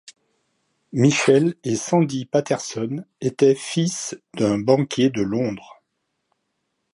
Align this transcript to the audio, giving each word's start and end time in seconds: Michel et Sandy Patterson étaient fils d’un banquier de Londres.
Michel 0.93 1.53
et 1.63 1.75
Sandy 1.75 2.25
Patterson 2.25 3.05
étaient 3.21 3.53
fils 3.53 4.17
d’un 4.33 4.57
banquier 4.57 5.11
de 5.11 5.21
Londres. 5.21 5.83